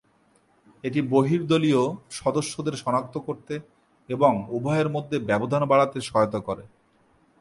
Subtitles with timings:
[0.83, 1.81] এটি বহিঃদলীয়
[2.19, 3.53] সদস্যদের সনাক্ত করতে
[4.09, 6.63] এবং উভয়ের মধ্যে ব্যবধান বাড়াতে সহায়তা করে।